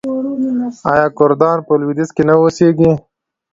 آیا 0.91 1.07
کردان 1.17 1.57
په 1.67 1.73
لویدیځ 1.81 2.09
کې 2.15 2.23
نه 2.29 2.33
اوسیږي؟ 2.41 2.91